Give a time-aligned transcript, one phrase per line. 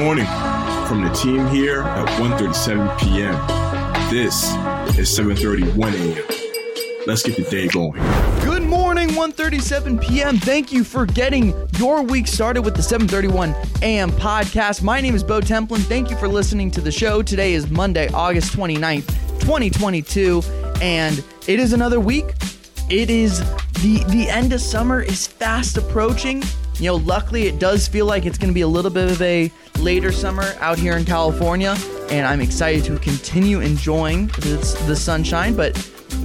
[0.00, 0.24] morning
[0.88, 3.34] from the team here at 1.37 p.m.
[4.08, 4.44] This
[4.98, 7.06] is 7.31 a.m.
[7.06, 8.00] Let's get the day going.
[8.42, 10.38] Good morning, 1:37 p.m.
[10.38, 14.10] Thank you for getting your week started with the 7:31 a.m.
[14.12, 14.82] podcast.
[14.82, 15.82] My name is Bo Templin.
[15.82, 17.20] Thank you for listening to the show.
[17.20, 19.06] Today is Monday, August 29th,
[19.40, 20.42] 2022,
[20.80, 22.32] and it is another week.
[22.88, 23.40] It is
[23.82, 26.42] the the end of summer is fast approaching.
[26.80, 29.20] You know, luckily it does feel like it's going to be a little bit of
[29.20, 31.76] a later summer out here in California,
[32.10, 35.74] and I'm excited to continue enjoying this, the sunshine, but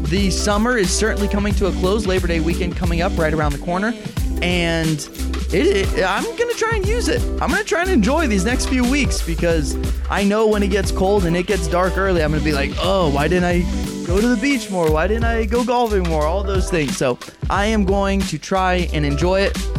[0.03, 2.07] the summer is certainly coming to a close.
[2.07, 3.93] Labor Day weekend coming up right around the corner,
[4.41, 5.09] and
[5.51, 7.21] it, it, I'm gonna try and use it.
[7.41, 9.75] I'm gonna try and enjoy these next few weeks because
[10.09, 12.71] I know when it gets cold and it gets dark early, I'm gonna be like,
[12.79, 13.59] oh, why didn't I
[14.07, 14.89] go to the beach more?
[14.89, 16.25] Why didn't I go golfing more?
[16.25, 16.95] All those things.
[16.95, 17.19] So
[17.49, 19.74] I am going to try and enjoy it.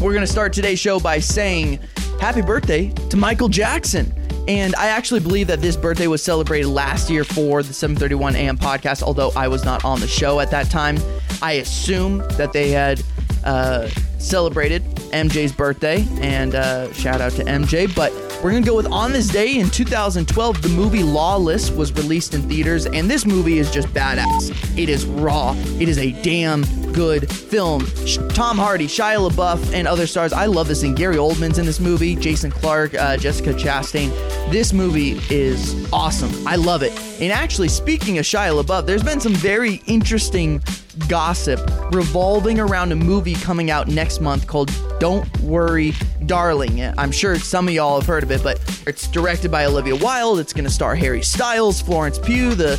[0.00, 1.78] We're gonna start today's show by saying
[2.20, 4.14] happy birthday to Michael Jackson.
[4.48, 8.56] And I actually believe that this birthday was celebrated last year for the 731 AM
[8.56, 10.98] podcast, although I was not on the show at that time.
[11.42, 13.02] I assume that they had
[13.44, 17.94] uh, celebrated MJ's birthday, and uh, shout out to MJ.
[17.94, 18.10] But
[18.42, 22.48] we're gonna go with on this day in 2012, the movie Lawless was released in
[22.48, 24.50] theaters, and this movie is just badass.
[24.78, 25.54] It is raw.
[25.78, 27.84] It is a damn good film.
[28.30, 30.32] Tom Hardy, Shia LaBeouf, and other stars.
[30.32, 30.94] I love this thing.
[30.94, 32.16] Gary Oldman's in this movie.
[32.16, 34.10] Jason Clarke, uh, Jessica Chastain.
[34.50, 36.32] This movie is awesome.
[36.46, 36.92] I love it.
[37.20, 40.62] And actually, speaking of Shia LaBeouf, there's been some very interesting
[41.08, 41.60] gossip
[41.92, 45.92] revolving around a movie coming out next month called Don't Worry,
[46.30, 46.80] Darling.
[46.96, 50.38] I'm sure some of y'all have heard of it, but it's directed by Olivia Wilde.
[50.38, 52.54] It's going to star Harry Styles, Florence Pugh.
[52.54, 52.76] The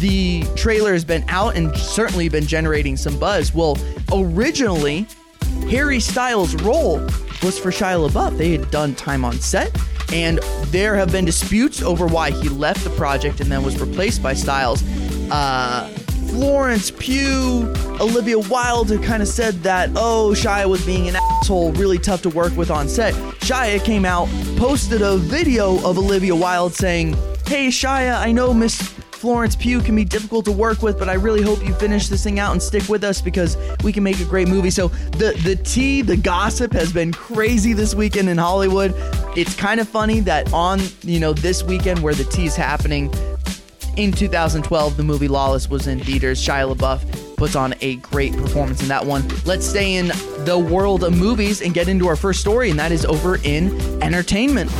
[0.00, 3.52] the trailer has been out and certainly been generating some buzz.
[3.52, 3.76] Well,
[4.10, 5.06] originally,
[5.68, 6.98] Harry Styles' role
[7.42, 8.38] was for Shia LaBeouf.
[8.38, 9.70] They had done time on set,
[10.10, 14.22] and there have been disputes over why he left the project and then was replaced
[14.22, 14.82] by Styles.
[15.30, 15.94] Uh,
[16.30, 21.72] Florence Pugh, Olivia Wilde have kind of said that, oh, Shia was being an asshole,
[21.72, 23.12] really tough to work with on set.
[23.40, 27.12] Shia came out, posted a video of Olivia Wilde saying,
[27.46, 31.14] Hey, Shia, I know Miss Florence Pugh can be difficult to work with, but I
[31.14, 34.20] really hope you finish this thing out and stick with us because we can make
[34.20, 34.70] a great movie.
[34.70, 38.94] So the the tea, the gossip has been crazy this weekend in Hollywood.
[39.36, 43.12] It's kind of funny that on you know this weekend where the tea is happening,
[43.96, 46.40] in 2012, the movie Lawless was in theaters.
[46.40, 49.28] Shia LaBeouf puts on a great performance in that one.
[49.44, 50.10] Let's stay in
[50.44, 53.72] the world of movies and get into our first story, and that is over in
[54.02, 54.70] entertainment.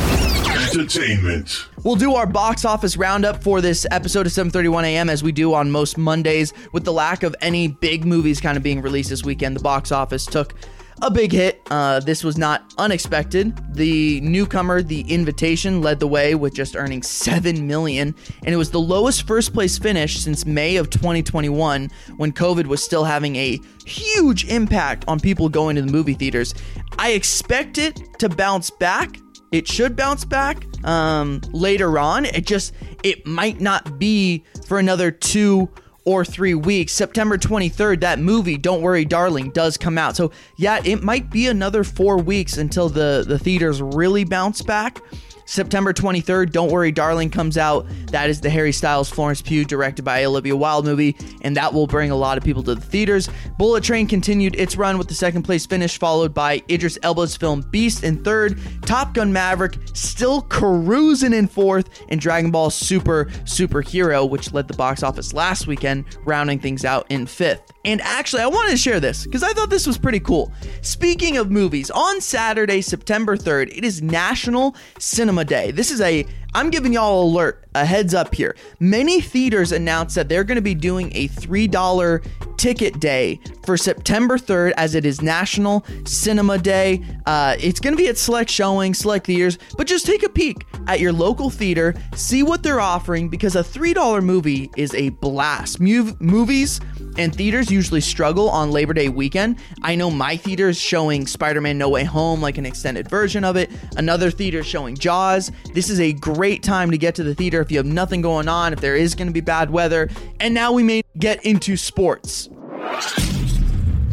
[0.73, 1.67] Entertainment.
[1.83, 5.09] We'll do our box office roundup for this episode of 7:31 a.m.
[5.09, 6.53] as we do on most Mondays.
[6.71, 9.91] With the lack of any big movies kind of being released this weekend, the box
[9.91, 10.53] office took
[11.01, 11.61] a big hit.
[11.69, 13.57] Uh, this was not unexpected.
[13.75, 18.71] The newcomer, The Invitation, led the way with just earning seven million, and it was
[18.71, 23.59] the lowest first place finish since May of 2021, when COVID was still having a
[23.85, 26.53] huge impact on people going to the movie theaters.
[26.97, 29.19] I expect it to bounce back.
[29.51, 32.25] It should bounce back um, later on.
[32.25, 32.73] It just
[33.03, 35.69] it might not be for another two
[36.05, 36.93] or three weeks.
[36.93, 40.15] September 23rd, that movie, Don't Worry, Darling, does come out.
[40.15, 45.01] So, yeah, it might be another four weeks until the, the theaters really bounce back.
[45.45, 47.85] September 23rd, Don't Worry Darling comes out.
[48.07, 51.87] That is the Harry Styles Florence Pugh directed by Olivia Wilde movie, and that will
[51.87, 53.29] bring a lot of people to the theaters.
[53.57, 57.61] Bullet Train continued its run with the second place finish, followed by Idris Elba's film
[57.71, 64.27] Beast in third, Top Gun Maverick still cruising in fourth, and Dragon Ball Super Superhero,
[64.27, 67.71] which led the box office last weekend, rounding things out in fifth.
[67.83, 70.51] And actually, I wanted to share this because I thought this was pretty cool.
[70.81, 75.71] Speaking of movies, on Saturday, September 3rd, it is National Cinema Day.
[75.71, 76.25] This is a
[76.55, 78.55] I'm giving y'all alert, a heads up here.
[78.79, 82.25] Many theaters announced that they're going to be doing a $3
[82.55, 87.03] ticket day for September 3rd as it is National Cinema Day.
[87.25, 90.65] Uh, it's going to be at select showings, select theaters, but just take a peek
[90.87, 95.81] at your local theater, see what they're offering because a $3 movie is a blast.
[95.81, 96.79] Mov- movies
[97.17, 99.57] and theaters usually struggle on Labor Day weekend.
[99.81, 103.43] I know my theater is showing Spider Man No Way Home, like an extended version
[103.43, 103.71] of it.
[103.97, 105.51] Another theater showing Jaws.
[105.73, 108.47] This is a great time to get to the theater if you have nothing going
[108.47, 110.09] on, if there is going to be bad weather.
[110.39, 112.49] And now we may get into sports.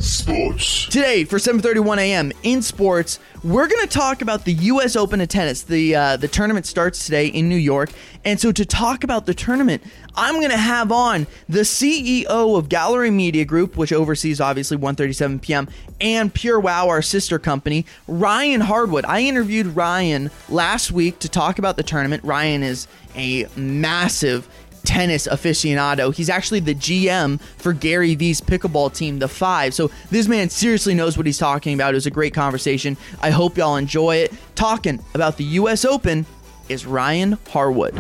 [0.03, 0.87] Sports.
[0.87, 2.33] Today for 7:31 a.m.
[2.43, 4.97] in sports, we're going to talk about the U.S.
[4.97, 5.63] Open of tennis.
[5.63, 7.91] The uh, the tournament starts today in New York,
[8.25, 9.81] and so to talk about the tournament,
[10.17, 15.41] I'm going to have on the CEO of Gallery Media Group, which oversees obviously 1:37
[15.41, 15.69] p.m.
[16.01, 19.05] and Pure Wow, our sister company, Ryan Harwood.
[19.05, 22.25] I interviewed Ryan last week to talk about the tournament.
[22.25, 24.49] Ryan is a massive
[24.85, 26.15] tennis aficionado.
[26.15, 29.75] He's actually the GM for Gary Vee's pickleball team, the Five.
[29.75, 31.95] So this man seriously knows what he's talking about.
[31.95, 32.97] It was a great conversation.
[33.21, 34.33] I hope y'all enjoy it.
[34.55, 35.85] Talking about the U.S.
[35.85, 36.27] Open
[36.69, 37.97] is Ryan Harwood.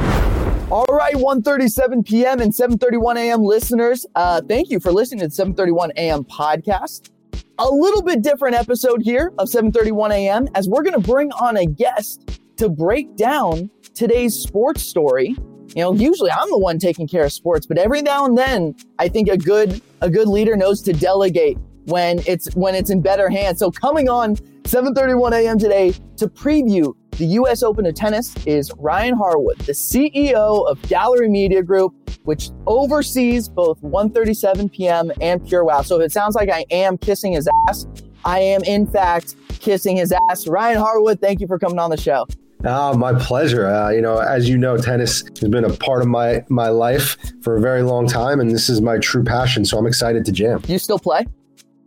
[0.71, 2.41] All right, 1:37 p.m.
[2.41, 3.43] and 7:31 a.m.
[3.43, 4.07] listeners.
[4.15, 6.25] Uh, thank you for listening to the 7:31 a.m.
[6.25, 7.11] podcast.
[7.59, 10.49] A little bit different episode here of 7:31 a.m.
[10.55, 15.37] as we're going to bring on a guest to break down today's sports story
[15.75, 18.75] you know, usually I'm the one taking care of sports, but every now and then
[18.99, 23.01] I think a good a good leader knows to delegate when it's when it's in
[23.01, 23.59] better hands.
[23.59, 25.59] So coming on 7:31 a.m.
[25.59, 27.63] today to preview the U.S.
[27.63, 33.81] Open of tennis is Ryan Harwood, the CEO of Gallery Media Group, which oversees both
[33.83, 35.11] 1:37 p.m.
[35.21, 35.83] and Pure Wow.
[35.83, 37.87] So if it sounds like I am kissing his ass,
[38.25, 40.47] I am in fact kissing his ass.
[40.47, 42.27] Ryan Harwood, thank you for coming on the show.
[42.65, 43.67] Oh, my pleasure.
[43.67, 47.17] Uh, you know, as you know, tennis has been a part of my my life
[47.43, 49.65] for a very long time, and this is my true passion.
[49.65, 50.63] So I'm excited to jam.
[50.69, 51.27] You still play?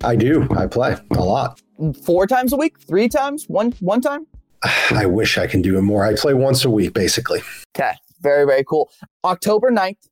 [0.04, 0.48] I do.
[0.56, 1.62] I play a lot.
[2.04, 2.80] Four times a week?
[2.82, 3.46] Three times?
[3.48, 4.28] One one time?
[4.92, 6.06] I wish I can do it more.
[6.06, 7.42] I play once a week, basically.
[7.78, 7.94] Okay.
[8.22, 8.90] Very, very cool.
[9.24, 10.10] October 9th,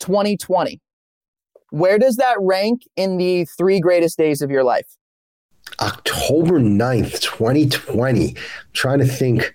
[0.00, 0.80] 2020.
[1.70, 4.96] Where does that rank in the three greatest days of your life?
[5.80, 8.28] October 9th, 2020.
[8.30, 8.34] I'm
[8.72, 9.54] trying to think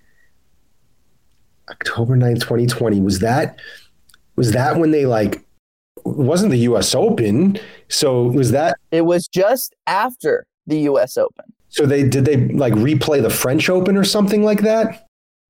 [1.70, 3.02] October 9th, 2020.
[3.02, 3.60] Was that
[4.36, 5.46] was that when they like
[6.06, 7.58] wasn't the US Open?
[7.90, 11.46] So was that It was just after the US Open.
[11.70, 15.08] So they did they like replay the French Open or something like that?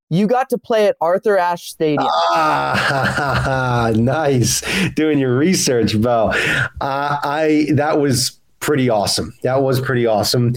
[0.10, 2.07] You got to play at Arthur Ashe Stadium.
[2.07, 4.62] Ah, nice.
[4.92, 6.31] Doing your research, Bo.
[6.81, 9.33] Uh, I that was pretty awesome.
[9.42, 10.54] That was pretty awesome.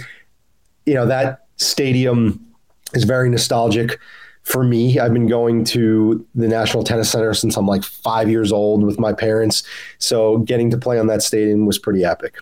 [0.84, 2.44] You know, that stadium
[2.92, 3.98] is very nostalgic
[4.46, 5.00] for me.
[5.00, 8.96] I've been going to the National Tennis Center since I'm like five years old with
[8.96, 9.64] my parents.
[9.98, 12.36] So getting to play on that stadium was pretty epic.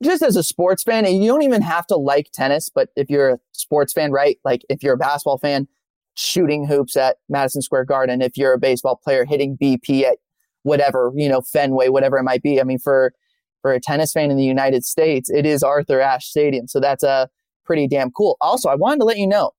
[0.00, 3.10] Just as a sports fan, and you don't even have to like tennis, but if
[3.10, 4.38] you're a sports fan, right?
[4.44, 5.66] Like if you're a basketball fan,
[6.14, 8.22] shooting hoops at Madison Square Garden.
[8.22, 10.18] If you're a baseball player, hitting BP at
[10.62, 12.60] whatever, you know, Fenway, whatever it might be.
[12.60, 13.12] I mean, for
[13.60, 16.68] for a tennis fan in the United States, it is Arthur Ashe Stadium.
[16.68, 17.26] So that's a uh,
[17.64, 18.36] pretty damn cool.
[18.40, 19.50] Also, I wanted to let you know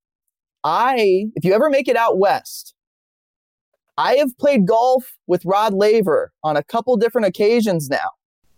[0.64, 2.74] I, if you ever make it out west,
[3.98, 8.12] I have played golf with Rod Laver on a couple different occasions now.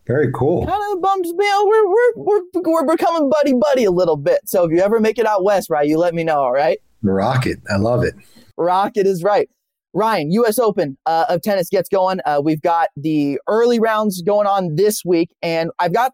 [0.06, 0.66] Very cool.
[0.66, 1.66] Kind of bumps me out.
[1.66, 4.42] We're, we're, we're, we're becoming buddy buddy a little bit.
[4.46, 6.80] So if you ever make it out west, right, you let me know, all right?
[7.02, 7.60] Rocket.
[7.70, 8.14] I love it.
[8.58, 9.50] Rocket is right.
[9.94, 10.60] Ryan, U.S.
[10.60, 12.20] Open uh, of tennis gets going.
[12.26, 16.14] Uh, we've got the early rounds going on this week, and I've got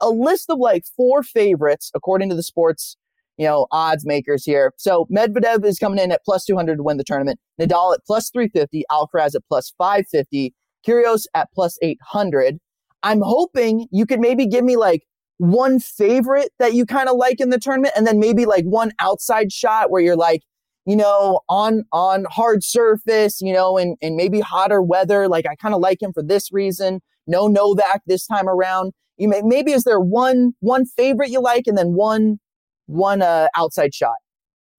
[0.00, 2.96] a list of like four favorites according to the sports
[3.38, 4.74] you know, odds makers here.
[4.76, 7.38] So Medvedev is coming in at plus 200 to win the tournament.
[7.60, 10.52] Nadal at plus 350, Alcaraz at plus 550,
[10.86, 12.58] Kyrgios at plus 800.
[13.04, 15.04] I'm hoping you could maybe give me like
[15.38, 18.90] one favorite that you kind of like in the tournament and then maybe like one
[19.00, 20.42] outside shot where you're like,
[20.84, 25.54] you know, on on hard surface, you know, and and maybe hotter weather, like I
[25.54, 27.00] kind of like him for this reason.
[27.28, 28.92] No Novak this time around.
[29.16, 32.38] You may maybe is there one one favorite you like and then one
[32.88, 34.16] one uh, outside shot.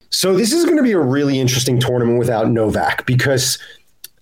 [0.09, 3.57] So this is going to be a really interesting tournament without Novak because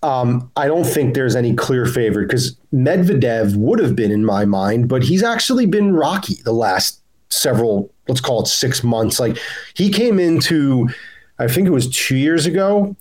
[0.03, 4.45] um, I don't think there's any clear favorite because Medvedev would have been in my
[4.45, 9.19] mind, but he's actually been rocky the last several, let's call it six months.
[9.19, 9.37] Like
[9.75, 10.89] he came into,
[11.39, 12.95] I think it was two years ago,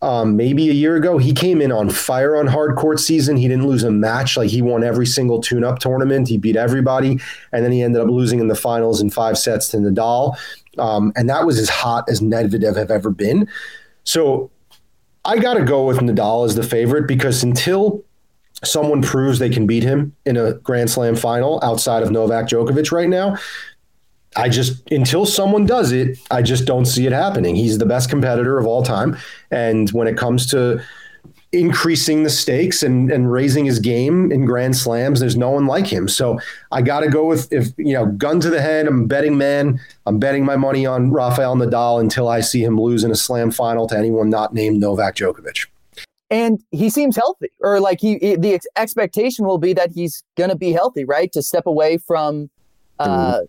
[0.00, 1.18] um, maybe a year ago.
[1.18, 3.36] He came in on fire on hard court season.
[3.36, 4.36] He didn't lose a match.
[4.36, 6.28] Like he won every single tune up tournament.
[6.28, 7.18] He beat everybody.
[7.52, 10.36] And then he ended up losing in the finals in five sets to Nadal.
[10.78, 13.48] Um, and that was as hot as Medvedev have ever been.
[14.04, 14.50] So
[15.24, 18.04] I got to go with Nadal as the favorite because until
[18.64, 22.92] someone proves they can beat him in a Grand Slam final outside of Novak Djokovic
[22.92, 23.36] right now,
[24.36, 27.56] I just until someone does it, I just don't see it happening.
[27.56, 29.16] He's the best competitor of all time,
[29.50, 30.82] and when it comes to
[31.50, 35.86] increasing the stakes and and raising his game in grand slams there's no one like
[35.86, 36.06] him.
[36.06, 36.38] So
[36.72, 39.80] i got to go with if you know gun to the head i'm betting man
[40.04, 43.50] i'm betting my money on rafael nadal until i see him lose in a slam
[43.50, 45.68] final to anyone not named novak djokovic.
[46.30, 50.56] And he seems healthy or like he the expectation will be that he's going to
[50.56, 51.32] be healthy right?
[51.32, 52.50] To step away from
[52.98, 53.40] uh,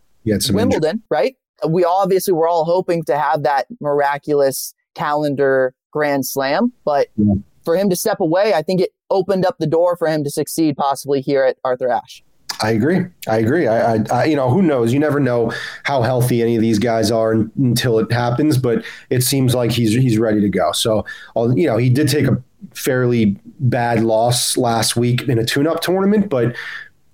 [0.49, 1.03] Wimbledon, injury.
[1.09, 1.35] right?
[1.67, 7.33] We obviously were all hoping to have that miraculous calendar grand slam, but yeah.
[7.63, 10.29] for him to step away, I think it opened up the door for him to
[10.29, 12.23] succeed possibly here at Arthur Ashe.
[12.61, 13.05] I agree.
[13.27, 13.67] I agree.
[13.67, 14.91] I, I, I, you know, who knows?
[14.91, 18.57] You never know how healthy any of these guys are until it happens.
[18.57, 20.73] But it seems like he's he's ready to go.
[20.73, 21.05] So,
[21.37, 22.41] you know, he did take a
[22.73, 26.53] fairly bad loss last week in a tune-up tournament, but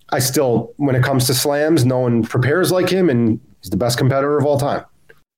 [0.09, 3.77] I still, when it comes to slams, no one prepares like him, and he's the
[3.77, 4.85] best competitor of all time.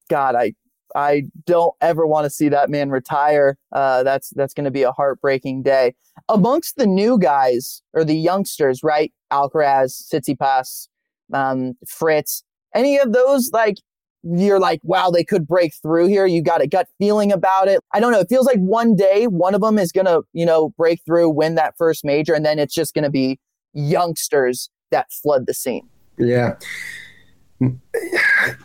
[0.10, 0.54] God, I
[0.96, 3.58] I don't ever want to see that man retire.
[3.72, 5.96] Uh, that's that's going to be a heartbreaking day.
[6.30, 9.14] Amongst the new guys or the youngsters, right?
[9.32, 10.88] Alcaraz, Tsitsipas,
[11.34, 12.44] um, Fritz.
[12.74, 13.78] Any of those like
[14.24, 16.26] you're like, wow, they could break through here.
[16.26, 17.80] You got a gut feeling about it.
[17.94, 18.20] I don't know.
[18.20, 21.56] It feels like one day one of them is gonna, you know, break through, win
[21.56, 23.40] that first major, and then it's just gonna be
[23.78, 25.88] youngsters that flood the scene.
[26.18, 26.56] Yeah.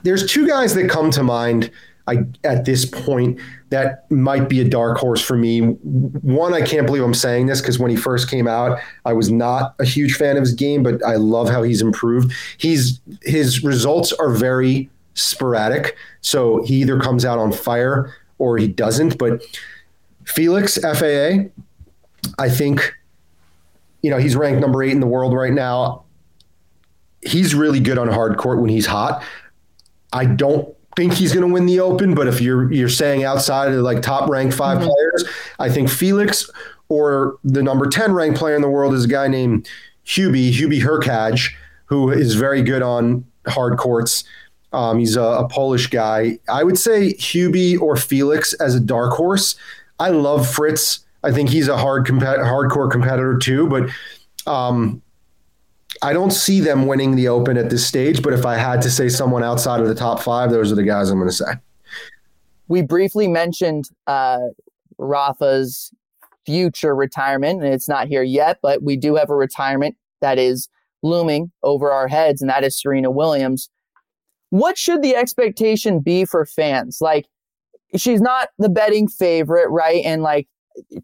[0.02, 1.70] There's two guys that come to mind
[2.08, 3.38] I, at this point
[3.70, 5.60] that might be a dark horse for me.
[5.60, 9.30] One, I can't believe I'm saying this because when he first came out, I was
[9.30, 12.32] not a huge fan of his game, but I love how he's improved.
[12.58, 18.66] He's his results are very sporadic, so he either comes out on fire or he
[18.66, 19.16] doesn't.
[19.16, 19.44] But
[20.24, 21.50] Felix FAA,
[22.38, 22.92] I think,
[24.02, 26.04] you know, he's ranked number eight in the world right now.
[27.22, 29.22] He's really good on hard court when he's hot.
[30.12, 33.72] I don't think he's going to win the Open, but if you're you're saying outside
[33.72, 34.86] of like top ranked 5 mm-hmm.
[34.86, 35.24] players,
[35.58, 36.50] I think Felix
[36.88, 39.68] or the number ten ranked player in the world is a guy named
[40.04, 41.50] Hubie Hubie Hurkacz,
[41.86, 44.24] who is very good on hard courts.
[44.72, 46.38] Um, he's a, a, Polish guy.
[46.48, 49.54] I would say Hubie or Felix as a dark horse.
[49.98, 51.00] I love Fritz.
[51.24, 53.88] I think he's a hard comp- hardcore competitor too, but
[54.50, 55.02] um,
[56.02, 58.90] I don't see them winning the Open at this stage, but if I had to
[58.90, 61.52] say someone outside of the top five, those are the guys I'm going to say.
[62.68, 64.38] We briefly mentioned uh,
[64.98, 65.92] Rafa's
[66.46, 70.68] future retirement, and it's not here yet, but we do have a retirement that is
[71.02, 73.68] looming over our heads, and that is Serena Williams.
[74.50, 76.98] What should the expectation be for fans?
[77.00, 77.26] Like,
[77.96, 80.04] she's not the betting favorite, right?
[80.04, 80.48] And like,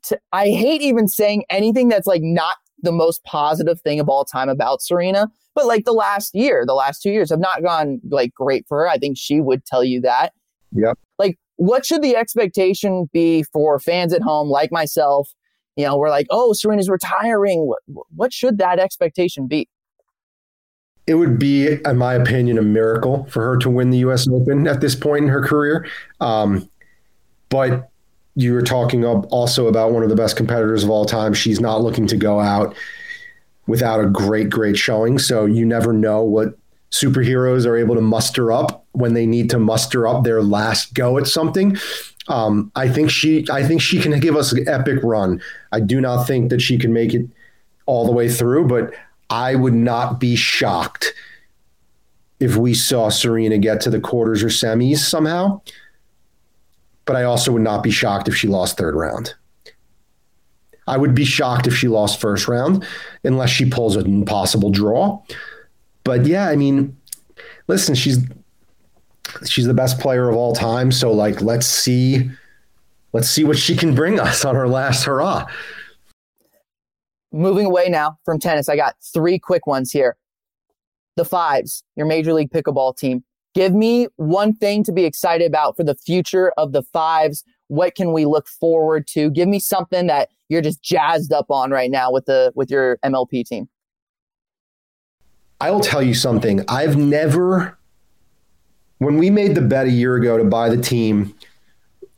[0.03, 4.25] t- I hate even saying anything that's like not the most positive thing of all
[4.25, 5.29] time about Serena.
[5.55, 8.79] But like the last year, the last two years have not gone like great for
[8.79, 8.89] her.
[8.89, 10.33] I think she would tell you that.
[10.73, 10.99] Yep.
[11.19, 15.33] Like, what should the expectation be for fans at home like myself?
[15.77, 17.67] You know, we're like, oh, Serena's retiring.
[17.67, 17.81] What,
[18.15, 19.69] what should that expectation be?
[21.09, 24.29] It would be, in my opinion, a miracle for her to win the U.S.
[24.29, 25.89] Open at this point in her career.
[26.21, 26.69] Um,
[27.49, 27.91] but
[28.39, 31.35] you were talking also about one of the best competitors of all time.
[31.35, 32.73] She's not looking to go out
[33.67, 35.19] without a great, great showing.
[35.19, 36.57] So you never know what
[36.93, 41.19] superheroes are able to muster up when they need to muster up their last go
[41.19, 41.77] at something.
[42.29, 45.43] Um, I think she, I think she can give us an epic run.
[45.73, 47.27] I do not think that she can make it
[47.87, 48.95] all the way through, but
[49.31, 51.13] I would not be shocked
[52.39, 55.61] if we saw Serena get to the quarters or semis somehow
[57.09, 59.35] but I also would not be shocked if she lost third round.
[60.87, 62.87] I would be shocked if she lost first round
[63.25, 65.23] unless she pulls an impossible draw.
[66.05, 66.95] But yeah, I mean,
[67.67, 68.19] listen, she's
[69.47, 72.31] she's the best player of all time, so like let's see
[73.15, 75.47] let's see what she can bring us on her last hurrah.
[77.33, 80.19] Moving away now from tennis, I got three quick ones here.
[81.17, 83.25] The fives, your major league pickleball team.
[83.59, 87.43] Give me one thing to be excited about for the future of the fives.
[87.67, 89.33] What can we look forward to?
[89.33, 92.99] Give me something that you're just jazzed up on right now with the with your
[92.99, 93.69] MLP team.
[95.61, 96.65] I will tell you something.
[96.69, 97.77] I've never
[98.99, 101.35] when we made the bet a year ago to buy the team,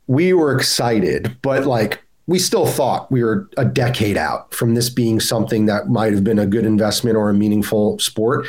[0.09, 4.91] we were excited, but like we still thought we were a decade out from this
[4.91, 8.47] being something that might have been a good investment or a meaningful sport.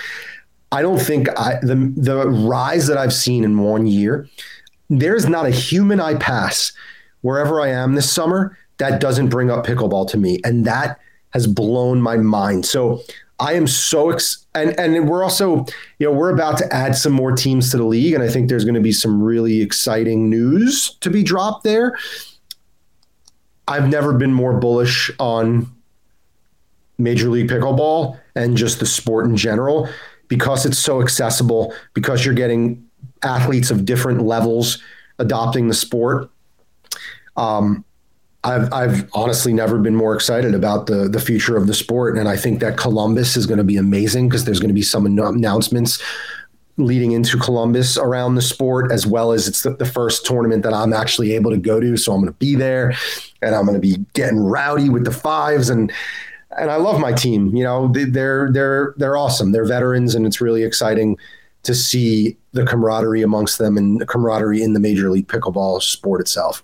[0.71, 4.27] I don't think I, the the rise that I've seen in one year,
[4.89, 6.71] there's not a human I pass
[7.21, 10.99] wherever I am this summer that doesn't bring up pickleball to me, and that
[11.31, 12.65] has blown my mind.
[12.65, 13.01] So
[13.39, 15.65] I am so ex- and and we're also
[15.99, 18.47] you know we're about to add some more teams to the league, and I think
[18.47, 21.97] there's going to be some really exciting news to be dropped there.
[23.67, 25.69] I've never been more bullish on
[26.97, 29.89] Major League Pickleball and just the sport in general
[30.31, 32.87] because it's so accessible, because you're getting
[33.21, 34.81] athletes of different levels
[35.19, 36.31] adopting the sport.
[37.35, 37.83] Um,
[38.45, 42.29] I've I've honestly never been more excited about the the future of the sport, and
[42.29, 45.05] I think that Columbus is going to be amazing because there's going to be some
[45.05, 46.01] announcements
[46.77, 50.73] leading into Columbus around the sport, as well as it's the, the first tournament that
[50.73, 51.97] I'm actually able to go to.
[51.97, 52.93] So I'm going to be there
[53.41, 55.91] and I'm going to be getting rowdy with the fives and
[56.57, 57.55] and I love my team.
[57.55, 59.51] You know, they're they're they're awesome.
[59.51, 61.17] They're veterans, and it's really exciting
[61.63, 66.19] to see the camaraderie amongst them and the camaraderie in the Major League Pickleball sport
[66.19, 66.63] itself.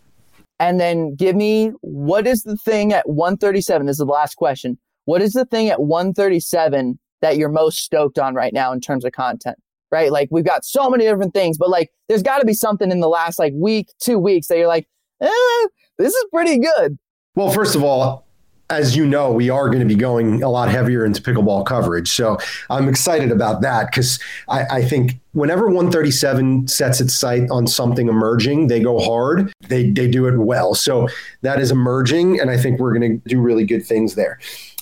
[0.59, 3.85] And then give me what is the thing at 137?
[3.85, 4.77] This is the last question.
[5.05, 9.05] What is the thing at 137 that you're most stoked on right now in terms
[9.05, 9.57] of content?
[9.91, 10.11] Right?
[10.11, 12.99] Like we've got so many different things, but like there's got to be something in
[12.99, 14.87] the last like week, two weeks that you're like,
[15.21, 15.67] eh,
[15.97, 16.97] this is pretty good.
[17.35, 18.26] Well, first of all,
[18.69, 22.11] as you know, we are going to be going a lot heavier into pickleball coverage.
[22.11, 22.37] So
[22.69, 24.19] I'm excited about that because
[24.49, 29.53] I, I, think whenever 137 sets its sight on something emerging, they go hard.
[29.69, 30.73] They they do it well.
[30.73, 31.07] So
[31.41, 34.39] that is emerging, and I think we're going to do really good things there.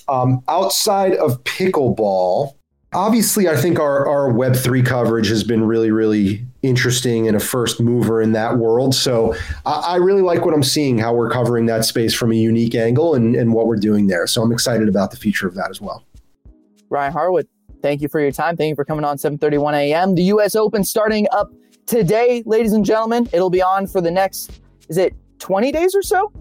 [0.07, 2.55] Um, outside of pickleball,
[2.95, 7.79] obviously, I think our, our Web3 coverage has been really, really interesting and a first
[7.79, 8.95] mover in that world.
[8.95, 9.35] So
[9.65, 12.73] I, I, really like what I'm seeing, how we're covering that space from a unique
[12.73, 14.25] angle and, and what we're doing there.
[14.25, 16.03] So I'm excited about the future of that as well.
[16.89, 17.47] Ryan Harwood,
[17.83, 18.57] thank you for your time.
[18.57, 20.15] Thank you for coming on 7:31 a.m.
[20.15, 20.55] The U.S.
[20.55, 21.51] Open starting up
[21.85, 23.29] today, ladies and gentlemen.
[23.33, 24.59] It'll be on for the next,
[24.89, 26.31] is it 20 days or so?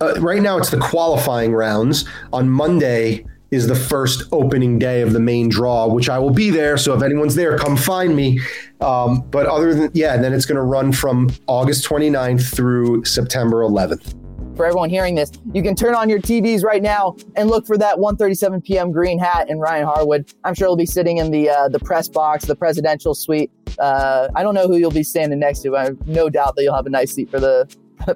[0.00, 2.04] uh, right now it's the qualifying rounds.
[2.32, 6.50] On Monday is the first opening day of the main draw, which I will be
[6.50, 6.76] there.
[6.76, 8.40] So if anyone's there, come find me.
[8.80, 13.62] Um, but other than, yeah, then it's going to run from August 29th through September
[13.62, 14.14] 11th.
[14.56, 17.76] For everyone hearing this, you can turn on your TVs right now and look for
[17.78, 18.92] that 1:37 p.m.
[18.92, 20.32] green hat and Ryan Harwood.
[20.44, 23.50] I'm sure he'll be sitting in the uh, the press box, the presidential suite.
[23.80, 25.76] Uh, I don't know who you'll be standing next to.
[25.76, 27.66] I have no doubt that you'll have a nice seat for the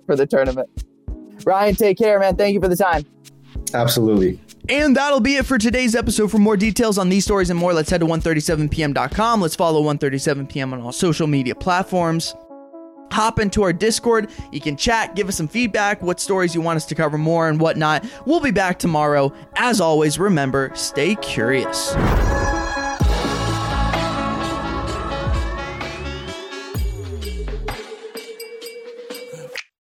[0.07, 0.69] for the tournament.
[1.45, 2.37] Ryan, take care, man.
[2.37, 3.05] Thank you for the time.
[3.75, 4.41] Absolutely.
[4.69, 6.31] And that'll be it for today's episode.
[6.31, 9.41] For more details on these stories and more, let's head to 137pm.com.
[9.41, 12.35] Let's follow 137pm on all social media platforms.
[13.11, 14.31] Hop into our Discord.
[14.53, 17.49] You can chat, give us some feedback, what stories you want us to cover more,
[17.49, 18.05] and whatnot.
[18.27, 19.33] We'll be back tomorrow.
[19.57, 21.95] As always, remember, stay curious.